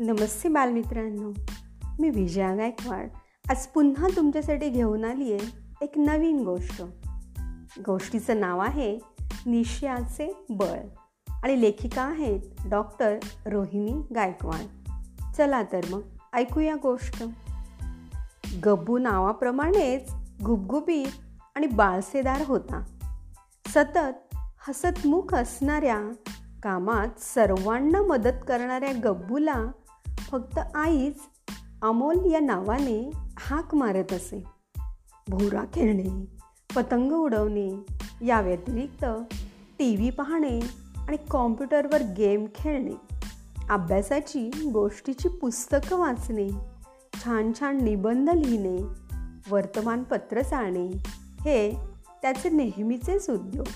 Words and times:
नमस्ते 0.00 0.48
बालमित्रांनो. 0.48 1.32
मी 2.00 2.10
विजया 2.10 2.54
गायकवाड. 2.54 3.08
आज 3.50 3.66
पुन्हा 3.66 4.08
तुमच्यासाठी 4.16 4.68
घेऊन 4.68 5.04
आली 5.04 5.32
आहे 5.32 5.52
एक 5.82 5.92
नवीन 5.96 6.44
गोष्ट. 6.44 6.82
गोष्टीचं 7.86 8.40
नाव 8.40 8.58
आहे 8.58 8.98
निश्याचे 9.46 10.46
बळ. 10.50 10.78
आणि 11.42 11.60
लेखिका 11.60 12.02
आहेत 12.02 12.40
डॉक्टर 12.68 13.16
रोहिणी 13.46 13.92
गायकवाड. 14.14 14.92
चला 15.32 15.62
तर 15.62 15.80
मग 15.90 16.00
ऐकूया 16.32 16.76
गोष्ट. 16.82 17.24
गब्बू 18.64 18.98
नावाप्रमाणेच 18.98 20.12
गुबगुबी 20.44 21.04
आणि 21.54 21.66
बाळसेदार 21.66 22.42
होता. 22.46 22.84
सतत 23.68 24.36
हसतमुख 24.68 25.34
असणाऱ्या 25.34 26.00
कामात 26.62 27.20
सर्वांना 27.20 28.02
मदत 28.02 28.44
करणाऱ्या 28.48 28.92
गब्बूला 29.04 29.64
फक्त 30.30 30.58
आईच 30.74 31.18
अमोल 31.82 32.32
या 32.32 32.40
नावाने 32.40 33.10
हाक 33.38 33.74
मारत 33.74 34.12
असे. 34.12 34.44
भोरा 35.28 35.64
खेळणे 35.64 36.24
पतंग 36.76 37.12
उडवणे 37.12 37.76
या 38.26 38.40
व्यतिरिक्त 38.40 39.04
टी 39.78 39.96
व्ही 39.96 40.10
पाहणे 40.10 40.60
आणि 40.96 41.16
कॉम्प्युटरवर 41.30 42.02
गेम 42.16 42.46
खेळणे 42.54 43.16
अभ्यासाची 43.70 44.50
गोष्टीची 44.72 45.28
पुस्तकं 45.28 45.96
वाचणे 45.96 46.48
छान 47.24 47.52
छान 47.60 47.84
निबंध 47.84 48.30
लिहिणे 48.30 48.82
वर्तमानपत्र 49.50 50.42
चालणे 50.42 50.86
हे 51.40 51.76
त्याचे 52.22 52.50
नेहमीचेच 52.50 53.30
उद्योग. 53.30 53.66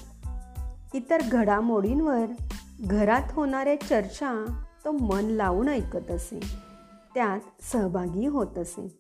इतर 0.94 1.18
घडामोडींवर 1.32 2.26
घरात 2.80 3.22
होणाऱ्या 3.32 3.80
चर्चा 3.80 4.63
तो 4.84 4.92
मन 4.92 5.24
लावून 5.24 5.68
ऐकत 5.68 6.10
असे. 6.10 6.40
त्यात 7.14 7.62
सहभागी 7.62 8.26
होत 8.26 8.58
असे. 8.58 8.98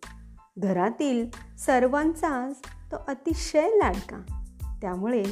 घरातील 0.58 1.30
सर्वांचाच 1.58 2.56
तो 2.92 2.96
अतिशय 3.08 3.68
लाडका. 3.68 4.18
त्यामुळे 4.80 5.24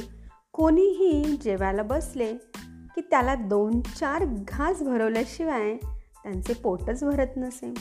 कोणीही 0.53 1.37
जेवायला 1.37 1.83
बसले 1.83 2.33
की 2.95 3.01
त्याला 3.01 3.35
दोन 3.35 3.81
चार 3.81 4.25
घास 4.25 4.83
भरवल्याशिवाय 4.83 5.75
त्यांचे 6.23 6.53
पोटच 6.53 7.03
भरत 7.03 7.37
नसे. 7.37 7.73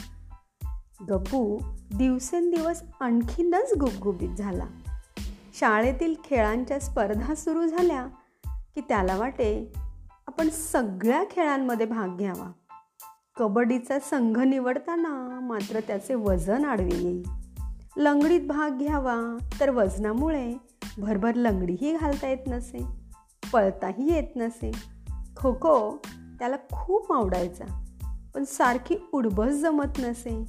गप्पू 1.11 1.59
दिवसेंदिवस 1.95 2.83
आणखीनच 3.01 3.73
गुबगुबीत 3.81 4.29
झाला. 4.29 4.67
शाळेतील 5.55 6.15
खेळांच्या 6.25 6.81
स्पर्धा 6.81 7.35
सुरू 7.35 7.67
झाल्या 7.67 8.07
की 8.75 8.81
त्याला 8.81 9.17
वाटे 9.17 9.73
आपण 10.27 10.49
सगळ्या 10.49 11.25
खेळांमध्ये 11.31 11.87
भाग 11.87 12.17
घ्यावा. 12.17 12.53
कबड्डीचा 13.37 13.99
संघ 13.99 14.39
निवडताना 14.39 15.41
मात्र 15.43 15.81
त्याचे 15.81 16.15
वजन 16.15 16.65
आडवे 16.65 16.91
येईल. 16.93 17.23
लंगडीत 17.97 18.41
भाग 18.41 18.79
घ्यावा 18.79 19.39
तर 19.61 19.71
वजनामुळे 19.71 20.55
भरभर 20.99 21.35
लंगडीही 21.35 21.97
घालता 21.97 22.29
येत 22.29 22.47
नसे 22.47 22.85
पळताही 23.53 24.15
येत 24.15 24.37
नसे. 24.37 24.71
खो 25.37 25.53
खो 25.53 26.03
त्याला 26.39 26.57
खूप 26.73 27.13
आवडायचा 27.13 27.85
पण 28.35 28.45
सारखी 28.45 29.09
उडबस 29.13 29.53
जमत 29.53 29.99
नसे. 29.99 30.45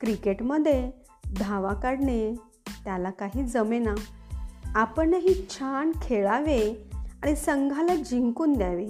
क्रिकेटमध्ये 0.00 0.90
धावा 1.40 1.74
काढणे 1.74 2.34
त्याला 2.84 3.10
काही 3.10 3.44
जमेना. 3.44 3.94
आपणही 4.74 5.46
छान 5.50 5.92
खेळावे 6.02 6.90
आणि 7.22 7.36
संघाला 7.36 7.94
जिंकून 7.94 8.52
द्यावे 8.52 8.88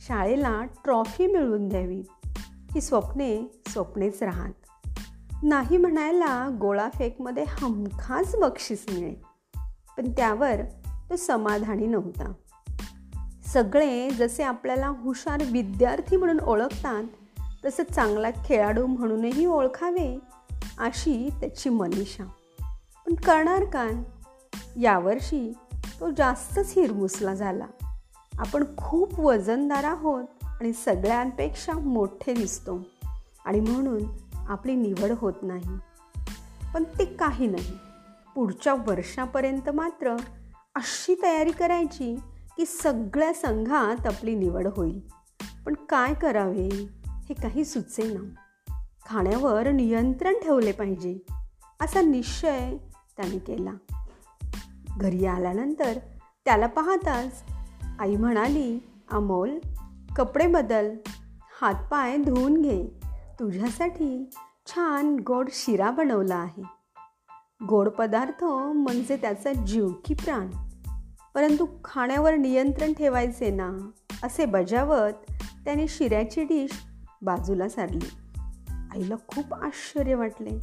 शाळेला 0.00 0.62
ट्रॉफी 0.84 1.26
मिळवून 1.26 1.68
द्यावी. 1.68 2.02
ही 2.74 2.80
स्वप्ने 2.80 3.62
स्वप्नेच 3.68 4.22
राहत. 4.22 4.52
नाही 5.42 5.76
म्हणायला 5.76 6.48
गोळाफेकमध्ये 6.60 7.44
हमखास 7.48 8.34
बक्षीस 8.34 8.84
मिळे 8.88 9.14
पण 9.96 10.12
त्यावर 10.12 10.56
तो 11.10 11.16
समाधानी 11.16 11.86
नव्हता. 11.86 12.32
सगळे 13.46 14.10
जसे 14.10 14.42
आपल्याला 14.42 14.88
हुशार 14.88 15.42
विद्यार्थी 15.52 16.16
म्हणून 16.16 16.40
ओळखतात 16.40 17.04
तसं 17.64 17.82
चांगला 17.94 18.30
खेळाडू 18.44 18.86
म्हणूनही 18.86 19.46
ओळखावे 19.46 20.18
अशी 20.78 21.28
त्याची 21.40 21.68
मनीषा. 21.68 22.24
पण 23.06 23.14
करणार 23.14 23.64
काय? 23.64 23.90
यावर्षी 24.80 25.52
तो 26.00 26.10
जास्तच 26.10 26.72
हिरमुसला 26.76 27.34
झाला. 27.34 27.66
आपण 28.38 28.64
खूप 28.76 29.20
वजनदार 29.20 29.84
आहोत 29.84 30.24
आणि 30.60 30.72
सगळ्यांपेक्षा 30.72 31.72
मोठे 31.72 32.34
दिसतो. 32.34 32.82
आणि 33.44 33.60
म्हणून 33.60 34.02
आपली 34.34 34.74
निवड 34.74 35.12
होत 35.16 35.32
नाही. 35.42 35.78
पण 36.74 36.84
ते 36.84 37.04
काही 37.04 37.46
नाही. 37.46 37.72
पुढच्या 38.34 38.74
वर्षापर्यंत 38.74 39.70
मात्र 39.70 40.16
अशी 40.74 41.14
तयारी 41.22 41.50
करायची 41.50 42.16
की 42.56 42.66
सगळ्या 42.66 43.34
संघात 43.34 44.06
आपली 44.06 44.34
निवड 44.34 44.66
होईल. 44.76 45.00
पण 45.66 45.74
काय 45.74 46.14
करावे 46.14 46.68
हे 47.28 47.34
काही 47.34 47.64
सुचेना. 47.64 48.34
खाण्यावर 49.06 49.70
नियंत्रण 49.70 50.34
ठेवले 50.42 50.72
पाहिजे 50.72 51.18
असा 51.80 52.00
निश्चय 52.00 52.76
त्याने 53.16 53.38
केला. 53.38 53.72
घरी 54.96 55.26
आल्यानंतर 55.26 55.98
त्याला 56.44 56.66
पाहताच 56.66 57.42
आई 57.98 58.16
म्हणाली 58.16 58.78
अमोल 59.10 59.58
कपडे 60.18 60.46
बदल 60.46 60.96
हातपाय 61.60 62.16
धुवून 62.16 62.62
घे. 62.62 62.86
तुझ्यासाठी 63.40 64.30
छान 64.66 65.16
गोड 65.26 65.48
शिरा 65.52 65.90
बनवला 65.90 66.34
आहे. 66.34 66.62
गोड 67.66 67.88
पदार्थ 67.88 68.44
म्हणजे 68.44 69.16
त्याचा 69.16 69.52
जीव 69.52 69.88
की 70.04 70.14
प्राण. 70.14 70.48
परंतु 71.34 71.66
खाण्यावर 71.84 72.36
नियंत्रण 72.36 72.92
ठेवायचे 72.92 73.50
ना 73.50 73.90
असे 74.22 74.44
बजावत 74.44 75.12
त्याने 75.64 75.88
शिऱ्याची 75.88 76.44
डिश 76.44 76.70
बाजूला 77.22 77.68
सारली. 77.68 78.08
आईला 78.68 79.14
खूप 79.28 79.54
आश्चर्य 79.54 80.14
वाटले. 80.14 80.58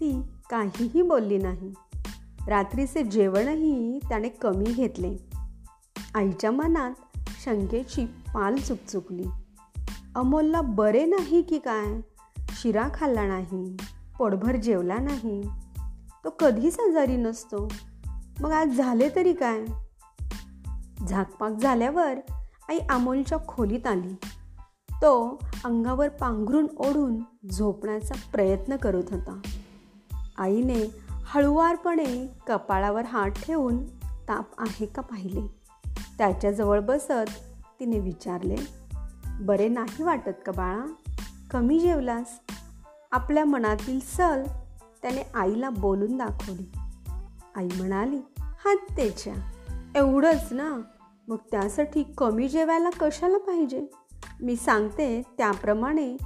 ती 0.00 0.22
काहीही 0.50 1.02
बोलली 1.02 1.38
नाही. 1.38 1.74
रात्रीचे 2.48 3.02
जेवणही 3.02 3.98
त्याने 4.08 4.28
कमी 4.28 4.72
घेतले. 4.72 5.16
आईच्या 6.14 6.50
मनात 6.50 6.92
शंकेची 7.44 8.06
पाल 8.34 8.56
चुकचुकली. 8.56 9.24
अमोलला 10.14 10.60
बरे 10.60 11.04
नाही 11.04 11.42
की 11.42 11.58
काय? 11.58 12.00
शिरा 12.50 12.88
खाल्ला 12.94 13.26
नाही 13.26 13.76
पोटभर 14.18 14.56
जेवला 14.56 14.98
नाही. 14.98 15.42
तो 16.24 16.30
कधीच 16.30 16.80
आजारी 16.80 17.16
नसतो. 17.16 17.68
मग 18.40 18.50
आज 18.50 18.68
झाले 18.68 19.08
तरी 19.16 19.32
काय? 19.32 19.64
झाकपाक 21.08 21.52
झाल्यावर 21.52 22.14
आई 22.68 22.78
अमोलच्या 22.78 23.38
खोलीत 23.48 23.86
आली. 23.86 24.14
तो 24.90 25.38
अंगावर 25.64 26.08
पांघरून 26.08 26.66
ओढून 26.78 27.16
झोपण्याचा 27.50 28.14
प्रयत्न 28.32 28.76
करत 28.76 29.04
होता. 29.10 29.40
आईने 30.38 30.94
हळुवारपणे 31.10 32.26
कपाळावर 32.46 33.04
हात 33.04 33.30
ठेवून 33.30 33.84
ताप 34.04 34.46
आहे 34.58 34.86
का 34.86 35.02
पाहिले? 35.02 35.60
त्याच्याजवळ 36.18 36.80
बसत 36.80 37.49
तिने 37.80 37.98
विचारले 37.98 38.56
बरे 39.40 39.68
नाही 39.68 40.02
वाटत 40.02 40.42
का 40.46 40.52
बाळा? 40.52 40.84
कमी 41.50 41.80
जेवलास? 41.80 42.40
आपल्या 43.12 43.44
मनातील 43.44 44.00
सल 44.00 44.42
त्याने 45.02 45.22
आईला 45.34 45.70
बोलून 45.70 46.16
दाखवली. 46.16 46.72
आई 47.56 47.68
म्हणाली 47.76 48.18
त्याच्या. 48.96 49.34
एवढंच 49.96 50.48
ना? 50.50 50.80
मग 51.28 51.36
त्यासाठी 51.50 52.02
कमी 52.02 52.48
जेवायला 52.48 52.90
कशाला 52.90 53.38
पाहिजे? 53.38 53.86
मी 54.42 54.56
सांगते 54.56 55.22
त्याप्रमाणे 55.38 56.16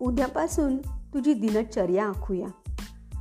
उद्यापासून 0.00 0.76
तुझी 1.14 1.34
दिनचर्या 1.34 2.06
आखूया. 2.06 2.48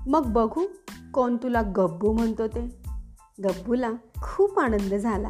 मग 0.07 0.33
बघू 0.33 0.65
कोण 1.13 1.37
तुला 1.37 1.61
गब्बू 1.61 2.13
म्हणतो 2.13 2.47
ते. 2.47 2.81
गब्बूला 3.43 3.91
खूप 4.21 4.59
आनंद 4.59 4.93
झाला. 4.93 5.29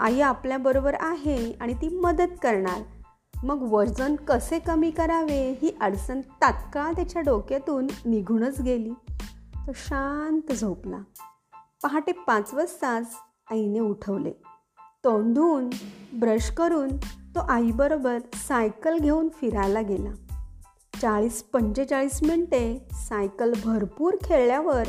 आई 0.00 0.20
आपल्याबरोबर 0.20 0.94
आहे 1.00 1.52
आणि 1.52 1.74
ती 1.74 1.88
मदत 1.88 2.32
करणार. 2.42 2.82
मग 3.44 3.62
वजन 3.62 4.16
कसे 4.16 4.58
कमी 4.58 4.90
करावे 4.90 5.58
ही 5.62 5.76
अडचण 5.80 6.20
तात्काळ 6.20 6.92
त्याच्या 6.92 7.22
डोक्यातून 7.22 7.86
निघूनच 8.04 8.60
गेली. 8.60 8.90
तो 9.66 9.72
शांत 9.74 10.52
झोपला. 10.52 10.96
पहाटे 11.82 12.12
पाच 12.12 12.54
वाजताच 12.54 13.14
आईने 13.50 13.80
उठवले. 13.80 14.30
तोंड 15.04 15.34
धुवून 15.34 15.70
ब्रश 16.20 16.50
करून 16.50 16.96
तो 17.34 17.40
आईबरोबर 17.40 18.18
सायकल 18.34 18.98
घेऊन 18.98 19.28
फिरायला 19.28 19.80
गेला. 19.80 20.10
चाळीस 21.02 21.42
पंचेचाळीस 21.42 22.22
मिनटे 22.22 22.88
सायकल 22.92 23.52
भरपूर 23.64 24.14
खेळल्यावर 24.24 24.84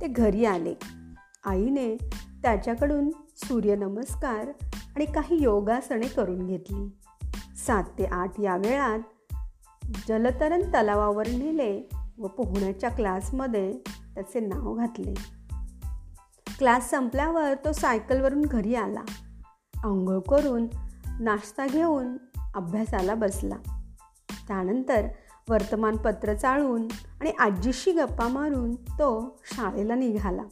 ते 0.00 0.06
घरी 0.06 0.44
आले. 0.44 0.74
आईने 1.44 1.96
त्याच्याकडून 2.42 3.10
सूर्यनमस्कार 3.36 4.48
आणि 4.96 5.04
काही 5.04 5.42
योगासने 5.42 6.08
करून 6.08 6.46
घेतली. 6.46 6.98
सात 7.66 7.84
ते 7.98 8.04
आठ 8.04 8.40
या 8.40 8.56
वेळात 8.56 8.98
जलतरण 10.08 10.62
तलावावर 10.62 11.28
नेले 11.28 11.88
व 12.18 12.26
पोहण्याच्या 12.26 12.90
क्लासमध्ये 12.90 13.72
त्याचे 14.14 14.40
नाव 14.40 14.74
घातले. 14.74 15.14
क्लास 16.58 16.90
संपल्यावर 16.90 17.54
तो 17.64 17.72
सायकलवरून 17.72 18.42
घरी 18.42 18.74
आला. 18.74 19.02
आंघोळ 19.84 20.18
करून 20.18 20.66
नाश्ता 21.20 21.66
घेऊन 21.66 22.16
अभ्यासाला 22.54 23.14
बसला. 23.14 23.56
त्यानंतर 24.48 25.06
वर्तमानपत्र 25.48 26.34
चाळून 26.34 26.88
आणि 27.20 27.30
आजीशी 27.30 27.92
गप्पा 27.92 28.28
मारून 28.28 28.74
तो 28.74 29.40
शाळेला 29.44 29.94
निघाला. 29.94 30.42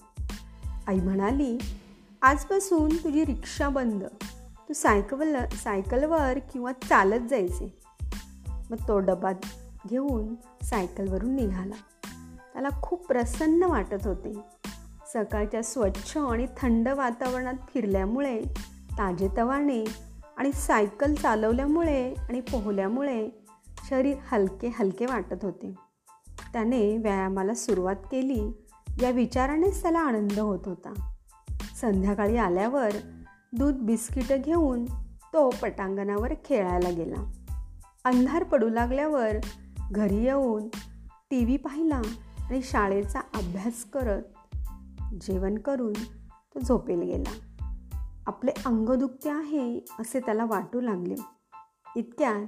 आई 0.86 1.00
म्हणाली 1.00 1.58
आजपासून 2.24 2.96
तुझी 2.96 3.24
रिक्षा 3.24 3.68
बंद. 3.68 4.04
तू 4.68 4.72
सायकल 4.72 5.36
सायकलवर 5.50 6.38
किंवा 6.38 6.72
चालत 6.72 7.28
जायचे. 7.28 7.78
मग 8.48 8.88
तो 8.88 8.98
डबा 8.98 9.32
घेऊन 9.88 10.34
सायकलवरून 10.64 11.34
निघाला. 11.34 11.74
त्याला 12.52 12.68
खूप 12.82 13.06
प्रसन्न 13.06 13.62
वाटत 13.62 14.06
होते. 14.06 14.32
सकाळच्या 15.12 15.62
स्वच्छ 15.62 16.16
आणि 16.16 16.46
थंड 16.56 16.88
वातावरणात 16.88 17.54
फिरल्यामुळे 17.74 18.42
ताजेतवाने 18.98 19.84
आणि 20.36 20.52
सायकल 20.52 21.14
चालवल्यामुळे 21.14 22.14
आणि 22.14 22.40
पोहल्यामुळे 22.40 23.30
शरीर 23.90 24.16
हलके 24.32 24.70
हलके 24.78 25.06
वाटत 25.06 25.44
होते. 25.44 25.74
त्याने 26.52 26.96
व्यायामाला 26.96 27.54
सुरुवात 27.54 27.96
केली. 27.96 28.50
या 29.02 29.10
विचारानेच 29.10 29.82
त्याला 29.82 30.00
आनंद 30.00 30.38
होत 30.38 30.60
होता. 30.66 31.10
संध्याकाळी 31.74 32.36
आल्यावर 32.36 32.90
दूध 33.52 33.74
बिस्किटं 33.74 34.40
घेऊन 34.40 34.84
तो 35.32 35.50
पटांगणावर 35.50 36.32
खेळायला 36.44 36.90
गेला. 36.90 37.32
अंधार 38.04 38.44
पडू 38.44 38.68
लागल्यावर 38.68 39.36
घरी 39.90 40.24
येऊन 40.24 40.68
टी 41.30 41.44
व्ही 41.44 41.56
पाहिला 41.56 42.02
आणि 42.50 42.62
शाळेचा 42.62 43.20
अभ्यास 43.20 43.84
करत 43.84 44.22
जेवण 45.20 45.58
करून 45.58 45.92
तो 46.54 46.60
झोपेल 46.60 47.00
गेला. 47.00 47.32
आपले 48.26 48.50
अंग 48.66 48.88
दुखते 48.94 49.30
आहे 49.30 49.78
असे 49.78 50.20
त्याला 50.20 50.44
वाटू 50.44 50.80
लागले. 50.80 51.14
इतक्यात 51.96 52.46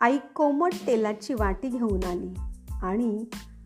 आई 0.00 0.18
कोमट 0.34 0.72
तेलाची 0.86 1.34
वाटी 1.34 1.68
घेऊन 1.68 2.04
आली 2.04 2.34
आणि 2.82 3.24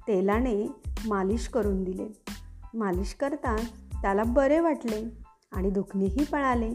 तेलाने 0.09 0.73
मालिश 1.07 1.49
करून 1.49 1.85
दिले. 1.85 2.23
मालिश 2.75 3.15
करताच 3.15 3.82
त्याला 4.03 4.23
बरे 4.25 4.61
वाटले 4.61 5.05
आणि 5.53 5.71
दुखणेही 5.71 6.25
पळाले. 6.25 6.75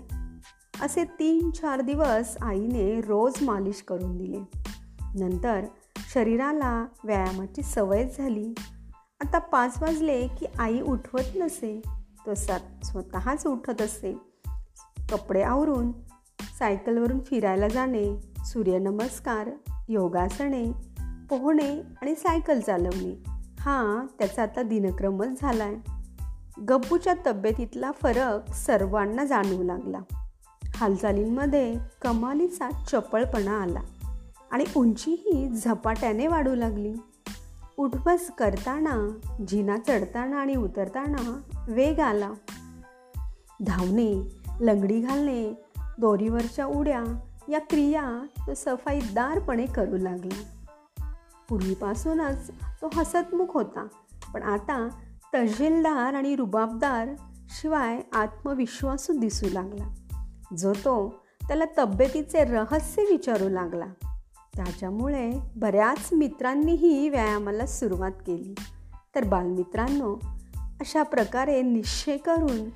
असे 0.82 1.04
तीन 1.04 1.52
चार 1.52 1.82
दिवस 1.82 2.38
आईने 2.42 3.02
रोज 3.02 3.34
मालिश 3.42 3.82
करून 3.82 4.18
दिले. 4.18 4.40
नंतर 5.20 5.62
शरीराला 6.14 6.86
व्यायामाची 7.04 7.62
सवय 7.62 8.10
झाली. 8.18 8.54
आता 9.22 9.40
पाच 9.40 9.82
वाजले 9.82 10.28
की 10.28 10.46
आई 10.60 10.82
उठवत 10.82 11.36
नसे. 11.36 11.82
तो 12.26 12.36
सात 12.36 12.86
स्वतःच 12.86 13.48
उठत 13.48 13.82
असे. 13.82 14.18
कपडे 15.12 15.42
आवरून 15.42 15.92
सायकलवरून 16.60 17.20
फिरायला 17.20 17.68
जाणे 17.68 18.22
सूर्यनमस्कार 18.46 19.50
योगासने 19.90 20.72
पोहणे 21.30 21.82
आणि 22.02 22.16
सायकल 22.16 22.60
चालवणे. 22.60 23.24
हा 23.60 24.06
त्याचा 24.20 24.44
आता 24.44 24.62
दिनक्रमच 24.62 25.42
झाला 25.42 25.64
आहे 25.64 25.97
गब्बूच्या 26.70 27.14
तब्येतीतला 27.28 27.92
फरक 27.92 28.54
सर्वांना 28.54 29.26
जाणवू 29.26 29.64
लागला. 29.64 30.00
हालचालींमध्ये 30.76 31.76
कमालीचा 32.02 32.70
चपळपणा 32.70 33.62
आला 33.62 33.80
आणि 34.52 34.64
उंचीही 34.76 35.50
झपाट्याने 35.50 36.28
वाढू 36.28 36.56
लागली. 36.56 36.94
उठबस 37.78 38.32
करताना 38.32 39.18
जिना 39.48 39.78
चढताना 39.78 40.38
आणि 40.38 40.56
उतरताना 40.56 41.42
वेग 41.68 42.00
आला. 42.00 42.32
धावणे 43.66 44.42
लंगडी 44.60 45.02
घालणे 45.02 45.54
दोरीवरच्या 46.00 46.66
उड्या 46.66 47.04
या 47.50 47.60
क्रिया 47.60 48.26
तो 48.48 48.54
सफाईदारपणे 48.54 49.66
करू 49.66 49.98
लागला. 49.98 50.44
पूर्वीपासूनच 51.50 52.52
तो 52.82 52.90
हसतमुख 52.94 53.48
होता 53.50 53.88
पण 54.34 54.44
आता 54.44 54.90
तजेलदार 55.36 56.14
आणि 56.14 56.36
रुबाबदार 56.36 57.08
शिवाय 57.50 58.02
आत्मविश्वासू 58.14 59.14
दिसू 59.20 59.48
लागला. 59.52 59.94
जो 60.58 60.74
तो 60.74 61.24
त्याला 61.48 61.64
तब्येतीचे 61.78 62.44
रहस्य 62.44 63.02
विचारू 63.02 63.50
लागला. 63.50 63.86
त्याच्यामुळे 64.56 65.32
बऱ्याच 65.56 66.10
मित्रांनीही 66.14 67.10
व्यायामाला 67.10 67.66
सुरुवात 67.66 68.12
केली. 68.12 68.56
तर 69.16 69.24
बालमित्रांनो 69.24 70.20
अशा 70.80 71.04
प्रकारे 71.04 71.62
निश्चय 71.62 72.18
करून 72.18 72.70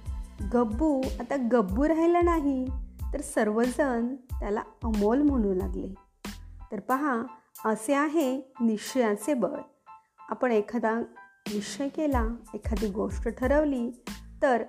गब्बू 0.54 1.02
आता 1.20 1.36
गब्बू 1.52 1.88
राहिला 1.88 2.22
नाही 2.22 2.66
तर 3.14 3.22
सर्वजण 3.22 4.16
त्याला 4.16 4.62
अमोल 4.84 5.22
म्हणू 5.22 5.54
लागले. 5.54 5.94
तर 6.72 6.80
पहा 6.80 7.22
असे 7.66 7.94
आहे 7.94 8.54
निश्चयाचे 8.62 9.34
बळ. 9.34 9.60
आपण 10.30 10.52
एखादा 10.52 11.02
निश्चय 11.48 11.88
केला 11.88 12.28
एखादी 12.54 12.88
गोष्ट 12.88 13.28
ठरवली 13.28 14.04
तर 14.42 14.64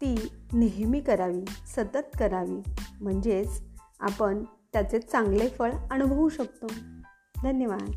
ती 0.00 0.28
नेहमी 0.52 1.00
करावी 1.00 1.44
सतत 1.48 2.18
करावी. 2.18 2.62
म्हणजेच 3.00 3.62
आपण 4.00 4.44
त्याचे 4.72 4.98
चांगले 4.98 5.48
फळ 5.48 5.72
अनुभवू 5.90 6.28
शकतो. 6.28 6.66
धन्यवाद. 7.42 7.90